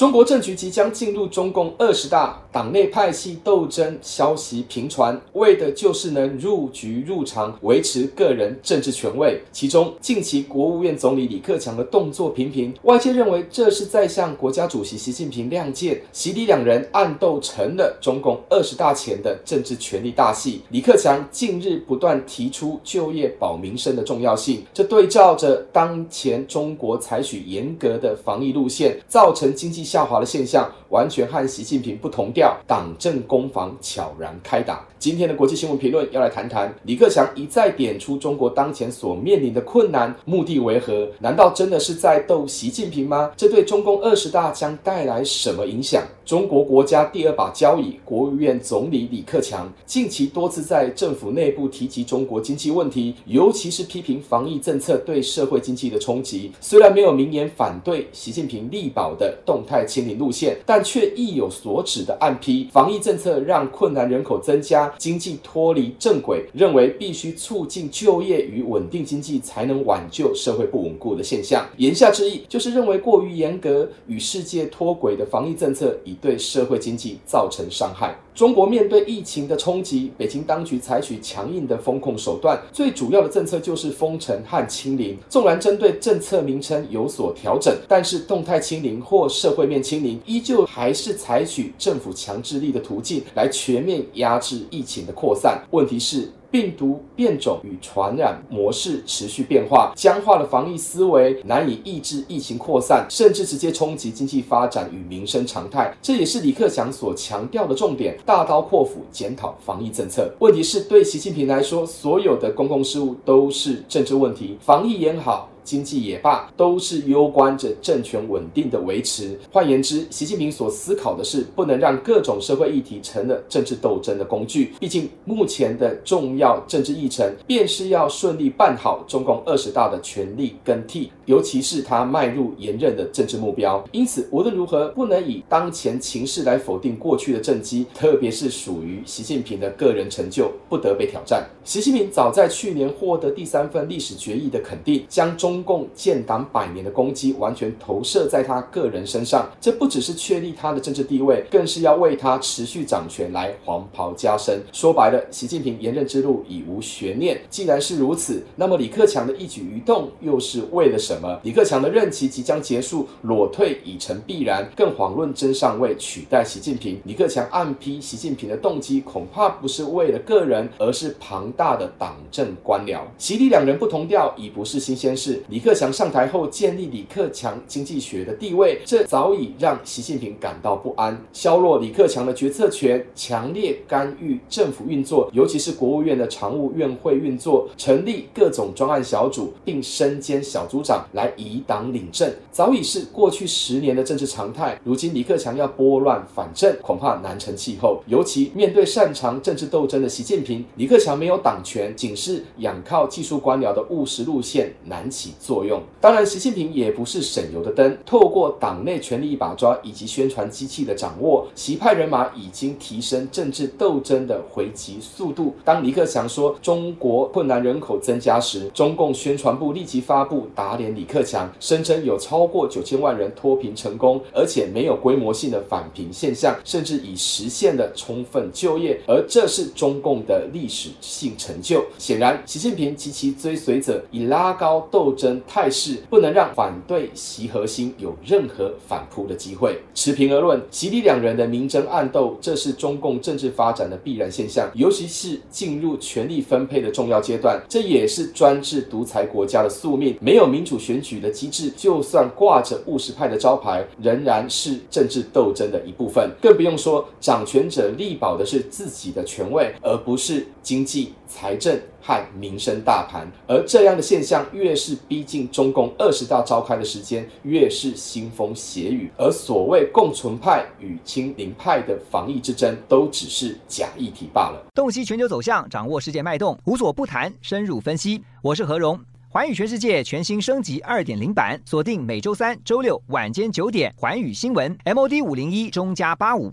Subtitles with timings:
[0.00, 9.38] 中国政局即将进入中共二十大，党内派系斗争消息频传，为的就是能入局入场，维持个人政治权位。
[9.52, 16.00] 其中，近期国务院总理李克强的动作频频，外界认为这是在向国家主席习近平亮剑。
[16.12, 20.62] 习李两人暗斗成了中共二十大前的政治权力大戏。
[20.70, 29.84] 李克强近日不断提出就业保民生的重要性，这对照着当前中国采取严格的防疫路线，造成经济。
[29.90, 34.86] 下滑的现象完全和习近平不同调，党政攻防悄然开打。
[35.00, 41.08] 今天的国际新闻评论要来谈谈李克强一再点出中国当前所面临的困难，目的为何？
[41.18, 43.32] 难道真的是在斗习近平吗？
[43.36, 46.04] 这对中共二十大将带来什么影响？
[46.24, 56.52] 中国国家第二把交椅，国务院总理李克强近期多次在政府内部提及中国经济问题，尤其是批评防疫政策对社会经济的冲击。
[56.60, 71.66] 虽然没有明言反对习近平力保的动清理路线，但却意有所指的暗批防疫政策让困难人口增加，经济脱离正轨，认为必须促进就业与稳定经济，才能挽救社会不稳固的现象。
[71.76, 78.16] 言下之意就是认为过于严格与世界脱轨的防疫政策已对社会经济造成伤害。
[78.40, 85.14] 中国面对疫情的冲击，北京当局采取强硬的封控手段，最主要的政策就是封城和清零。
[85.28, 95.62] 纵然针对政策名称有所调整，但是动态清零或社会面清零，依旧还是采取政府强制力的途径来全面压制疫情的扩散。
[95.72, 105.94] 问题是，病毒变种与传染模式持续变化，僵化的防疫思维难以抑制疫情扩散，甚至直接冲击经济发展与民生常态。
[106.00, 110.32] 这也是李克强所强调的重点：大刀阔斧检讨防疫政策。
[110.38, 115.49] 问题是，对习近平来说，所有的公共事务都是政治问题，防疫也好。
[115.64, 119.38] 经济也罢，都是攸关着政权稳定的维持。
[119.52, 124.72] 换言之，习近平所思考的是，不能让各种社会议题成了政治斗争的工具。
[124.78, 133.82] 毕竟，目前的重要政治议程，便是要顺利办好中共二十大的权力更替，尤其是他迈入连任的政治目标。
[133.92, 141.48] 因此，无论如何，不能以当前情势来否定过去的政绩，特别是属于习近平的个人成就，不得被挑战。
[141.64, 154.62] 习近平早在去年获得第三份历史决议的肯定，将中中共建党百年的功绩完全投射在他个人身上，这不只是确立他的政治地位，更是要为他持续掌权来黄袍加身。
[154.72, 157.40] 说白了，习近平连任之路已无悬念。
[157.50, 161.40] 既然是如此，那么李克强的一举一动又是为了什么？
[161.42, 167.00] 李克强的任期即将结束，裸退已成必然，更遑论真上位取代习近平。
[167.04, 173.00] 李克强暗批习近平的动机，恐怕不是为了个人，而是庞大的党政官僚。
[173.18, 175.39] 习李两人不同调已不是新鲜事。
[175.48, 181.20] 李克强上台后，建立李克强经济学的地位，这早已让习近平感到不安。
[181.32, 194.78] 削弱李克强的决策权，强烈干预政府运作，尤其是国务院的常务院会运作，成立各种专案小组，并身兼小组长来以党领政，早已是过去十年的政治常态。
[194.84, 198.02] 如今李克强要拨乱反正，恐怕难成气候。
[198.06, 205.80] 尤其面对擅长政治斗争的习近平，李克强没有党权，仅是仰靠技术官僚的务实路线，难作用。
[206.00, 207.96] 当然，习近平也不是省油的灯。
[208.06, 215.54] 透过党内权力一把抓以及宣传机器的掌握，习派人马已经提升政治斗争的回击速度。
[215.64, 231.84] 当李克强说中国困难人口增加时，中共宣传部立即发布打脸李克强，声称有超过九千万人脱贫成功，而且没有规模性的返贫现象，甚至已实现了充分就业，而这是中共的历史性成就。
[231.98, 235.40] 显然，习近平及其追随者以拉高斗争。
[235.46, 239.80] 态势不能让反对习核心有任何反扑的机会。
[239.94, 250.16] 持平而论，习李两人的明争暗斗，这是中共政治发展的必然现象，尤其是进入权力分配的重要阶段，这也是专制独裁国家的宿命。
[250.20, 256.30] 没有民主选举的机制，就算挂着务实派的招牌，仍然是政治斗争的一部分。
[256.40, 263.30] 更不用说掌权者力保的是自己的权位，而不是经济、财政和民生大盘。
[263.46, 269.10] 而这样的现象越是逼近中共二十大召开的时间，越是腥风血雨。
[269.16, 274.62] 而所谓共存派与清零派的防疫之争，都只是假议题罢了。
[274.74, 278.22] 洞悉全球走向，掌握世界脉动，无所不谈，深入分析。
[278.42, 278.98] 我是何荣，
[279.28, 286.52] 环宇全世界全新升级二点零版，锁定每周三、周六晚间九点，环宇新闻 MOD 五零一中加八五。